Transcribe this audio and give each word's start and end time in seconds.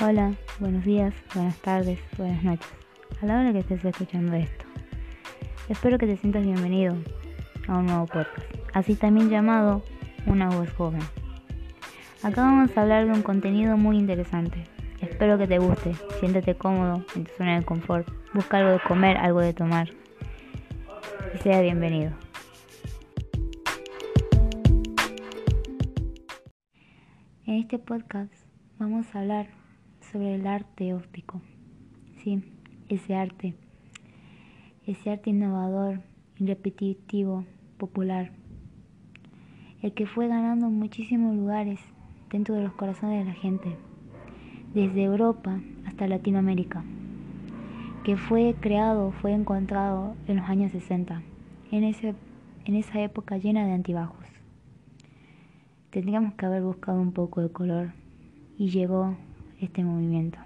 Hola, 0.00 0.32
buenos 0.60 0.84
días, 0.84 1.12
buenas 1.34 1.56
tardes, 1.56 1.98
buenas 2.16 2.44
noches, 2.44 2.68
a 3.20 3.26
la 3.26 3.40
hora 3.40 3.52
que 3.52 3.58
estés 3.58 3.84
escuchando 3.84 4.32
esto. 4.36 4.64
Espero 5.68 5.98
que 5.98 6.06
te 6.06 6.16
sientas 6.16 6.44
bienvenido 6.44 6.94
a 7.66 7.78
un 7.78 7.86
nuevo 7.86 8.06
podcast, 8.06 8.46
así 8.74 8.94
también 8.94 9.28
llamado 9.28 9.82
Una 10.24 10.50
voz 10.50 10.72
joven. 10.74 11.00
Acá 12.22 12.42
vamos 12.42 12.76
a 12.76 12.82
hablar 12.82 13.06
de 13.06 13.12
un 13.12 13.22
contenido 13.22 13.76
muy 13.76 13.96
interesante. 13.96 14.62
Espero 15.00 15.36
que 15.36 15.48
te 15.48 15.58
guste, 15.58 15.92
siéntete 16.20 16.54
cómodo 16.54 17.04
en 17.16 17.24
tu 17.24 17.32
zona 17.36 17.58
de 17.58 17.64
confort, 17.64 18.08
busca 18.32 18.58
algo 18.58 18.70
de 18.70 18.80
comer, 18.80 19.16
algo 19.16 19.40
de 19.40 19.52
tomar 19.52 19.88
y 21.34 21.38
sea 21.38 21.60
bienvenido. 21.60 22.12
En 27.46 27.54
este 27.54 27.80
podcast 27.80 28.32
vamos 28.78 29.12
a 29.12 29.18
hablar 29.18 29.57
sobre 30.12 30.34
el 30.34 30.46
arte 30.46 30.94
óptico. 30.94 31.40
Sí, 32.22 32.42
ese 32.88 33.14
arte. 33.14 33.54
Ese 34.86 35.10
arte 35.10 35.30
innovador, 35.30 36.00
repetitivo, 36.38 37.44
popular. 37.76 38.32
El 39.82 39.92
que 39.92 40.06
fue 40.06 40.28
ganando 40.28 40.70
muchísimos 40.70 41.36
lugares 41.36 41.78
dentro 42.30 42.54
de 42.54 42.62
los 42.62 42.72
corazones 42.72 43.24
de 43.24 43.32
la 43.32 43.38
gente. 43.38 43.76
Desde 44.74 45.04
Europa 45.04 45.60
hasta 45.86 46.08
Latinoamérica. 46.08 46.84
Que 48.04 48.16
fue 48.16 48.54
creado, 48.60 49.12
fue 49.12 49.32
encontrado 49.32 50.14
en 50.26 50.38
los 50.38 50.48
años 50.48 50.72
60. 50.72 51.22
En, 51.70 51.84
ese, 51.84 52.14
en 52.64 52.74
esa 52.74 53.00
época 53.02 53.36
llena 53.36 53.66
de 53.66 53.72
antibajos. 53.72 54.24
Tendríamos 55.90 56.34
que 56.34 56.46
haber 56.46 56.62
buscado 56.62 57.00
un 57.00 57.12
poco 57.12 57.40
de 57.40 57.50
color 57.50 57.92
y 58.56 58.70
llegó 58.70 59.16
este 59.60 59.84
movimiento. 59.84 60.38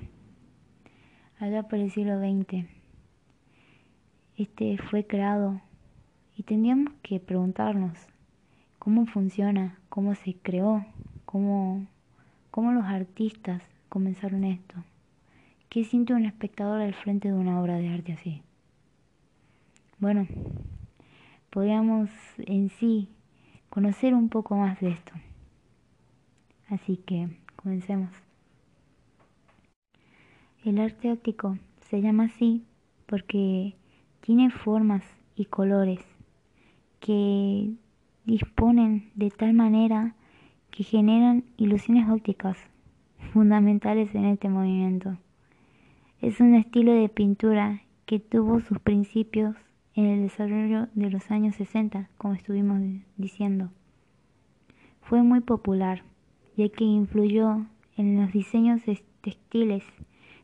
Allá 1.39 1.63
por 1.65 1.79
el 1.79 1.91
siglo 1.91 2.19
XX, 2.19 2.67
este 4.37 4.79
fue 4.79 5.07
creado 5.07 5.61
y 6.37 6.45
tendríamos 6.45 6.93
que 7.03 7.21
preguntarnos 7.21 7.99
cómo 8.79 9.07
funciona, 9.07 9.79
cómo 9.89 10.15
se 10.15 10.35
creó, 10.35 10.85
cómo, 11.25 11.87
cómo 12.51 12.73
los 12.73 12.85
artistas 12.85 13.63
comenzaron 13.89 14.45
esto. 14.45 14.75
¿Qué 15.69 15.85
siente 15.85 16.15
un 16.15 16.25
espectador 16.25 16.81
al 16.81 16.95
frente 16.95 17.29
de 17.29 17.35
una 17.35 17.61
obra 17.61 17.77
de 17.77 17.89
arte 17.89 18.13
así? 18.13 18.43
Bueno, 19.99 20.27
podríamos 21.51 22.11
en 22.39 22.71
sí 22.71 23.09
conocer 23.71 24.15
un 24.15 24.29
poco 24.29 24.57
más 24.57 24.81
de 24.81 24.91
esto. 24.91 25.13
Así 26.69 26.97
que 26.97 27.29
comencemos. 27.57 28.11
El 30.65 30.79
arte 30.79 31.11
óptico 31.11 31.59
se 31.81 32.01
llama 32.01 32.25
así 32.27 32.63
porque 33.07 33.75
tiene 34.21 34.49
formas 34.51 35.03
y 35.35 35.47
colores 35.47 35.99
que 37.01 37.73
disponen 38.25 39.11
de 39.17 39.31
tal 39.31 39.55
manera 39.55 40.15
que 40.71 40.85
generan 40.85 41.43
ilusiones 41.57 42.09
ópticas 42.09 42.57
fundamentales 43.33 44.15
en 44.15 44.27
este 44.27 44.49
movimiento. 44.49 45.19
Es 46.21 46.39
un 46.39 46.55
estilo 46.55 46.93
de 46.93 47.09
pintura 47.09 47.83
que 48.07 48.21
tuvo 48.21 48.61
sus 48.61 48.79
principios 48.79 49.57
en 49.97 50.07
el 50.07 50.23
desarrollo 50.23 50.87
de 50.95 51.11
los 51.11 51.29
años 51.33 51.57
60, 51.57 52.09
como 52.19 52.35
estuvimos 52.35 52.81
diciendo. 53.17 53.71
Fue 55.01 55.25
muy 55.25 55.41
popular, 55.41 56.05
ya 56.57 56.69
que 56.69 56.85
influyó 56.85 57.67
en 57.97 58.21
los 58.21 58.33
diseños 58.33 58.83
textiles 59.23 59.83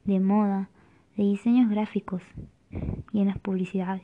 de 0.09 0.21
moda, 0.21 0.71
de 1.17 1.25
diseños 1.25 1.69
gráficos 1.69 2.23
y 3.13 3.21
en 3.21 3.27
las 3.27 3.39
publicidades. 3.39 4.03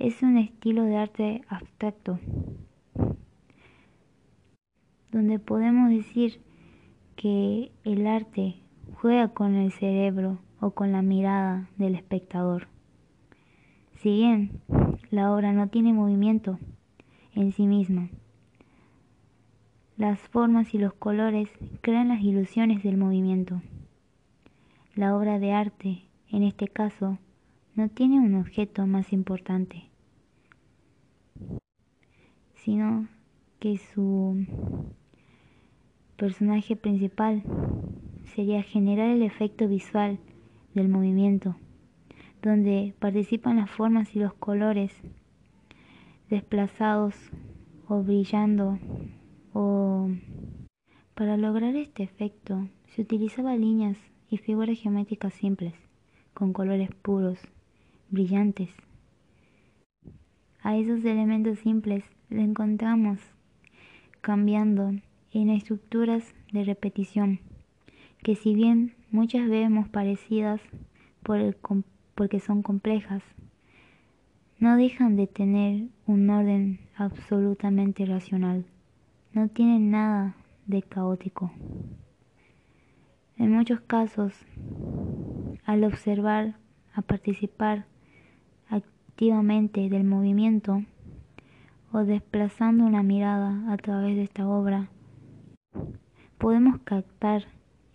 Es 0.00 0.22
un 0.22 0.38
estilo 0.38 0.82
de 0.82 0.96
arte 0.96 1.42
abstracto, 1.48 2.18
donde 5.12 5.38
podemos 5.38 5.88
decir 5.88 6.40
que 7.14 7.70
el 7.84 8.08
arte 8.08 8.56
juega 8.94 9.28
con 9.28 9.54
el 9.54 9.70
cerebro 9.70 10.40
o 10.60 10.72
con 10.72 10.90
la 10.90 11.02
mirada 11.02 11.70
del 11.76 11.94
espectador. 11.94 12.66
Si 13.94 14.10
bien 14.10 14.60
la 15.10 15.32
obra 15.32 15.52
no 15.52 15.68
tiene 15.68 15.92
movimiento 15.92 16.58
en 17.36 17.52
sí 17.52 17.68
misma, 17.68 18.10
las 19.96 20.18
formas 20.18 20.74
y 20.74 20.78
los 20.78 20.92
colores 20.92 21.48
crean 21.82 22.08
las 22.08 22.20
ilusiones 22.20 22.82
del 22.82 22.96
movimiento. 22.96 23.62
La 24.96 25.16
obra 25.16 25.40
de 25.40 25.50
arte, 25.50 26.04
en 26.30 26.44
este 26.44 26.68
caso, 26.68 27.18
no 27.74 27.88
tiene 27.88 28.20
un 28.20 28.36
objeto 28.36 28.86
más 28.86 29.12
importante, 29.12 29.90
sino 32.54 33.08
que 33.58 33.76
su 33.76 34.46
personaje 36.16 36.76
principal 36.76 37.42
sería 38.36 38.62
generar 38.62 39.10
el 39.10 39.22
efecto 39.22 39.66
visual 39.66 40.20
del 40.74 40.88
movimiento, 40.88 41.56
donde 42.40 42.94
participan 43.00 43.56
las 43.56 43.72
formas 43.72 44.14
y 44.14 44.20
los 44.20 44.34
colores 44.34 44.94
desplazados 46.30 47.16
o 47.88 48.00
brillando 48.04 48.78
o 49.52 50.08
para 51.16 51.36
lograr 51.36 51.74
este 51.74 52.04
efecto 52.04 52.68
se 52.86 53.02
utilizaba 53.02 53.56
líneas 53.56 53.98
y 54.30 54.38
figuras 54.38 54.78
geométricas 54.78 55.34
simples, 55.34 55.74
con 56.32 56.52
colores 56.52 56.90
puros, 57.02 57.38
brillantes. 58.10 58.70
A 60.62 60.76
esos 60.76 61.04
elementos 61.04 61.58
simples 61.58 62.04
le 62.30 62.42
encontramos 62.42 63.20
cambiando 64.20 64.92
en 65.32 65.50
estructuras 65.50 66.34
de 66.52 66.64
repetición, 66.64 67.40
que 68.22 68.34
si 68.34 68.54
bien 68.54 68.94
muchas 69.10 69.48
vemos 69.48 69.88
parecidas 69.88 70.60
porque 71.22 72.40
son 72.40 72.62
complejas, 72.62 73.22
no 74.58 74.76
dejan 74.76 75.16
de 75.16 75.26
tener 75.26 75.88
un 76.06 76.30
orden 76.30 76.80
absolutamente 76.96 78.06
racional, 78.06 78.64
no 79.32 79.48
tienen 79.48 79.90
nada 79.90 80.36
de 80.66 80.82
caótico. 80.82 81.52
En 83.36 83.50
muchos 83.50 83.80
casos, 83.80 84.32
al 85.64 85.82
observar, 85.82 86.54
a 86.94 87.02
participar 87.02 87.84
activamente 88.68 89.88
del 89.88 90.04
movimiento 90.04 90.84
o 91.92 92.04
desplazando 92.04 92.84
una 92.84 93.02
mirada 93.02 93.72
a 93.72 93.76
través 93.76 94.14
de 94.14 94.22
esta 94.22 94.46
obra, 94.46 94.88
podemos 96.38 96.78
captar 96.84 97.46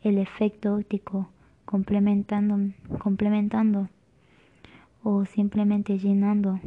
el 0.01 0.17
efecto 0.17 0.75
óptico 0.75 1.29
complementando, 1.63 2.73
complementando 2.97 3.88
o 5.03 5.23
simplemente 5.23 5.99
llenando 5.99 6.59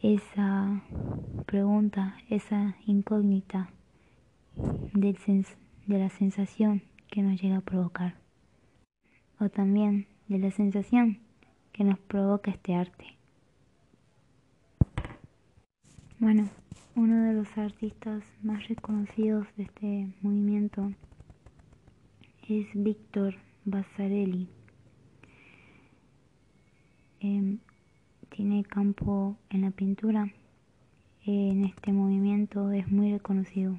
esa 0.00 0.80
pregunta, 1.46 2.16
esa 2.28 2.76
incógnita 2.86 3.68
del 4.92 5.16
de 5.86 5.98
la 5.98 6.08
sensación 6.08 6.82
que 7.10 7.22
nos 7.22 7.40
llega 7.40 7.58
a 7.58 7.60
provocar, 7.60 8.14
o 9.40 9.48
también 9.48 10.06
de 10.28 10.38
la 10.38 10.50
sensación 10.50 11.18
que 11.72 11.84
nos 11.84 11.98
provoca 11.98 12.50
este 12.50 12.74
arte. 12.74 13.04
Bueno, 16.18 16.48
uno 16.94 17.22
de 17.24 17.32
los 17.34 17.58
artistas 17.58 18.22
más 18.42 18.68
reconocidos 18.68 19.46
de 19.56 19.64
este 19.64 20.08
movimiento 20.20 20.92
es 22.48 22.66
Víctor 22.74 23.34
Basarelli. 23.64 24.48
Em, 27.20 27.58
tiene 28.28 28.64
campo 28.64 29.36
en 29.50 29.62
la 29.62 29.70
pintura. 29.70 30.32
En 31.24 31.64
este 31.64 31.92
movimiento 31.92 32.70
es 32.72 32.90
muy 32.90 33.12
reconocido. 33.12 33.78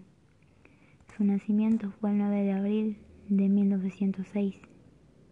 Su 1.16 1.24
nacimiento 1.24 1.92
fue 2.00 2.12
el 2.12 2.18
9 2.18 2.44
de 2.44 2.52
abril 2.54 2.98
de 3.32 3.48
1906 3.48 4.56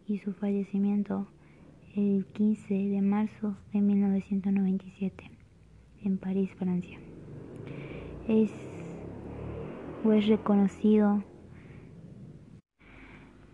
y 0.07 0.19
su 0.19 0.31
fallecimiento 0.31 1.27
el 1.97 2.25
15 2.31 2.73
de 2.73 3.01
marzo 3.01 3.57
de 3.73 3.81
1997 3.81 5.29
en 6.05 6.17
París, 6.17 6.49
Francia. 6.57 6.97
Es 8.29 8.51
es 10.13 10.27
reconocido 10.27 11.23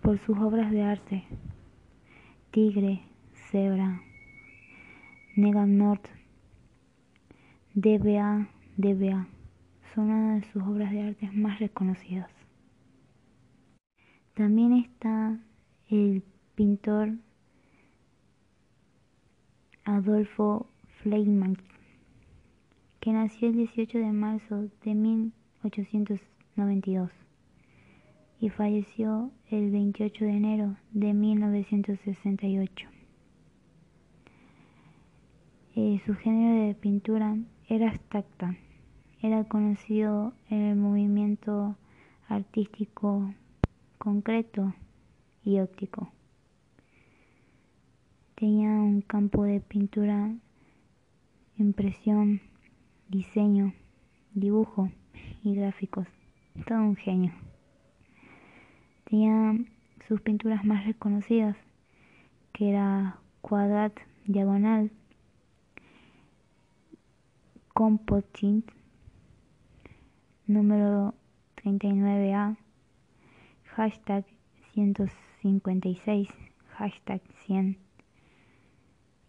por 0.03 0.19
sus 0.19 0.37
obras 0.37 0.71
de 0.71 0.83
arte 0.83 1.23
Tigre, 2.51 3.01
Zebra, 3.49 3.99
Negan 5.35 5.77
North, 5.79 6.05
DBA, 7.73 8.47
DBA 8.77 9.27
son 9.95 10.11
una 10.11 10.35
de 10.35 10.43
sus 10.51 10.61
obras 10.61 10.91
de 10.91 11.01
arte 11.01 11.31
más 11.31 11.59
reconocidas. 11.59 12.44
También 14.35 14.73
está 14.73 15.39
el 15.89 16.21
pintor 16.55 17.13
Adolfo 19.85 20.67
Fleischmann, 21.01 21.57
que 22.99 23.13
nació 23.13 23.47
el 23.47 23.55
18 23.55 23.97
de 23.97 24.11
marzo 24.11 24.67
de 24.83 24.93
1892 24.93 27.09
y 28.41 28.49
falleció 28.49 29.31
el 29.49 29.71
28 29.71 30.25
de 30.25 30.31
enero 30.31 30.75
de 30.91 31.13
1968. 31.13 32.89
Eh, 35.77 36.01
su 36.05 36.13
género 36.13 36.67
de 36.67 36.75
pintura 36.75 37.37
era 37.69 37.87
abstracta, 37.87 38.57
era 39.21 39.45
conocido 39.45 40.33
en 40.49 40.59
el 40.59 40.75
movimiento 40.75 41.77
artístico 42.27 43.33
concreto 44.05 44.71
y 45.43 45.59
óptico. 45.59 46.11
Tenía 48.35 48.69
un 48.69 49.01
campo 49.01 49.45
de 49.45 49.59
pintura, 49.59 50.31
impresión, 51.57 52.39
diseño, 53.09 53.73
dibujo 54.35 54.91
y 55.43 55.55
gráficos. 55.55 56.05
Todo 56.67 56.81
un 56.81 56.95
genio. 56.95 57.33
Tenía 59.05 59.57
sus 60.07 60.21
pinturas 60.21 60.63
más 60.63 60.85
reconocidas, 60.85 61.57
que 62.53 62.69
era 62.69 63.17
Cuadrat 63.41 63.97
Diagonal, 64.27 64.91
Composite 67.73 68.71
número 70.45 71.15
39A, 71.55 72.55
hashtag 73.75 74.23
156, 74.73 76.29
hashtag 76.77 77.21
100 77.45 77.77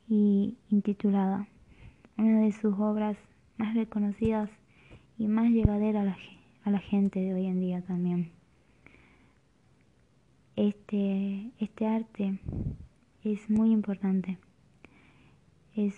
y 0.09 0.57
intitulada, 0.71 1.49
una 2.17 2.43
de 2.43 2.53
sus 2.53 2.79
obras 2.79 3.17
más 3.57 3.75
reconocidas 3.75 4.49
y 5.19 5.27
más 5.27 5.51
llevadera 5.51 6.17
a 6.65 6.71
la, 6.71 6.79
gente 6.79 7.19
de 7.19 7.35
hoy 7.35 7.47
en 7.47 7.59
día 7.59 7.83
también. 7.83 8.31
Este, 10.55 11.51
este 11.59 11.87
arte 11.89 12.39
es 13.25 13.51
muy 13.51 13.73
importante. 13.73 14.39
Es 15.75 15.97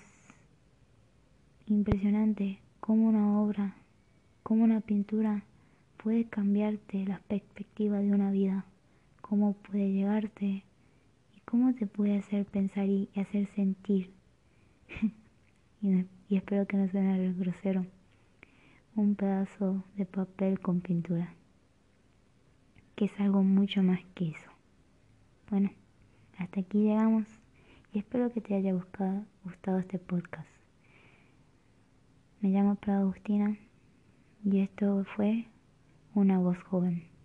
impresionante 1.66 2.60
cómo 2.80 3.10
una 3.10 3.38
obra, 3.42 3.76
cómo 4.42 4.64
una 4.64 4.80
pintura 4.80 5.44
puede 6.02 6.24
cambiarte 6.24 7.04
la 7.04 7.18
perspectiva 7.18 7.98
de 7.98 8.12
una 8.12 8.30
vida, 8.30 8.64
cómo 9.20 9.52
puede 9.54 9.92
llegarte 9.92 10.64
y 11.36 11.40
cómo 11.44 11.74
te 11.74 11.86
puede 11.86 12.16
hacer 12.16 12.46
pensar 12.46 12.86
y 12.86 13.10
hacer 13.16 13.46
sentir. 13.54 14.12
y, 15.82 16.06
espero 16.34 16.66
que 16.66 16.76
no 16.76 16.88
suene 16.88 17.32
grosero. 17.34 17.84
Un 18.94 19.14
pedazo 19.14 19.84
de 19.96 20.06
papel 20.06 20.60
con 20.60 20.80
pintura, 20.80 21.34
que 22.96 23.04
es 23.04 23.20
algo 23.20 23.42
mucho 23.42 23.82
más 23.82 24.00
que 24.14 24.30
eso. 24.30 24.50
Bueno, 25.50 25.70
hasta 26.38 26.60
aquí 26.60 26.78
llegamos 26.78 27.26
y 27.92 27.98
espero 27.98 28.32
que 28.32 28.40
te 28.40 28.54
haya 28.54 28.72
gustado 28.72 29.78
este 29.78 29.98
podcast. 29.98 30.48
Me 32.40 32.50
llamo 32.50 32.74
Prada 32.76 33.00
Agustina 33.00 33.56
y 34.44 34.60
esto 34.60 35.04
fue 35.16 35.46
Una 36.18 36.40
voz 36.40 36.58
joven. 36.64 37.17